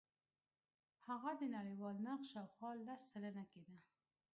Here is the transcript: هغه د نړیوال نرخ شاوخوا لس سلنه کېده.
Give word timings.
هغه 1.07 1.31
د 1.39 1.41
نړیوال 1.55 1.95
نرخ 2.05 2.21
شاوخوا 2.31 2.69
لس 2.87 3.01
سلنه 3.11 3.43
کېده. 3.51 3.77